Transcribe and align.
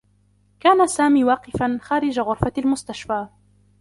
كان 0.59 0.87
سامي 0.87 1.23
واقفا 1.23 1.77
خارج 1.81 2.19
غرفة 2.19 2.51
المستشفى. 2.57 3.27